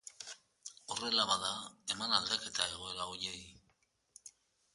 Horrela 0.93 1.25
bada 1.31 1.51
eman 1.97 2.15
aldaketa 2.21 2.67
egoera 2.73 3.07
horiei. 3.13 3.45